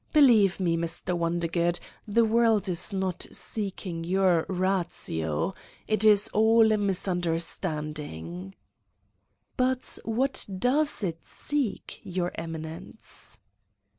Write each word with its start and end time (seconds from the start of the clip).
Believe 0.13 0.59
me, 0.59 0.75
Mr. 0.75 1.15
Wondergood, 1.15 1.79
the 2.07 2.25
world 2.25 2.67
is 2.67 2.91
not 2.91 3.27
seeking 3.31 4.03
your 4.03 4.47
ratio. 4.49 5.53
It 5.87 6.03
is 6.03 6.27
all 6.29 6.71
a 6.71 6.75
misun 6.75 7.21
derstanding!" 7.21 8.53
"But 9.57 9.99
what 10.03 10.47
does 10.57 11.03
it 11.03 11.19
seek, 11.23 12.01
Your 12.01 12.31
Eminence?" 12.33 13.37